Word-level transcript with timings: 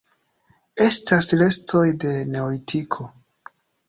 Estas 0.85 1.29
restoj 1.41 1.83
de 2.05 2.13
Neolitiko. 2.37 3.07